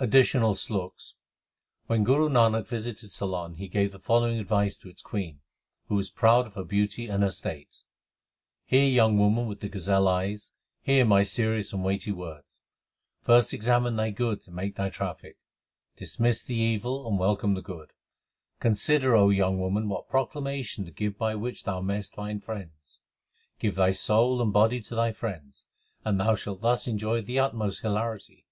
[0.00, 1.16] ADDITIONAL SLOKS
[1.86, 5.40] When Guru Nanak visited Ceylon he gave the following advice to its queen,
[5.88, 7.82] who was proud of her beauty and her state:
[8.66, 12.60] Hear, young woman with the gazelle eyes, hear my serious and weighty words.
[13.22, 15.38] First examine thy goods and make thy traffic.
[15.96, 17.94] Dismiss l the evil and welcome the good.
[18.60, 23.00] Consider, O young woman, what proclamation to give by which thou mayest find friends.
[23.58, 25.64] Give thy soul and body to thy friends,
[26.04, 28.44] and thou shalt thus enjoy the utmost hilarity.